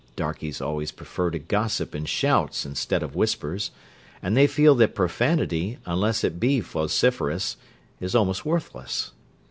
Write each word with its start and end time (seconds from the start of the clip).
Darkies 0.15 0.59
always 0.61 0.89
prefer 0.91 1.29
to 1.29 1.37
gossip 1.37 1.93
in 1.93 2.05
shouts 2.05 2.65
instead 2.65 3.03
of 3.03 3.13
whispers; 3.15 3.69
and 4.19 4.35
they 4.35 4.47
feel 4.47 4.73
that 4.73 4.95
profanity, 4.95 5.77
unless 5.85 6.23
it 6.23 6.39
be 6.39 6.59
vociferous, 6.59 7.55
is 7.99 8.15
almost 8.15 8.43
worthless. 8.43 9.11